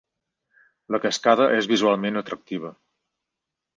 La 0.95 1.01
cascada 1.03 1.47
és 1.57 1.69
visualment 1.73 2.21
atractiva. 2.23 2.73